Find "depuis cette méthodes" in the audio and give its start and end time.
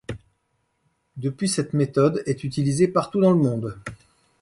1.17-2.23